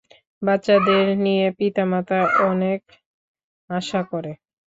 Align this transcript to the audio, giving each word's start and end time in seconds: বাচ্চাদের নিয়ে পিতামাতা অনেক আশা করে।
বাচ্চাদের 0.41 1.05
নিয়ে 1.17 1.45
পিতামাতা 1.57 2.19
অনেক 2.49 2.81
আশা 3.69 4.01
করে। 4.11 4.31